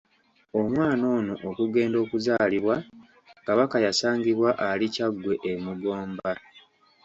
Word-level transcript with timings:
Omwana 0.59 1.03
ono 1.17 1.33
okugenda 1.49 1.97
okuzaalibwa, 2.03 2.75
Kabaka 3.45 3.77
yasangibwa 3.85 4.49
ali 4.69 4.87
Kyaggwe 4.93 5.33
e 5.51 5.53
Mugomba. 5.63 6.31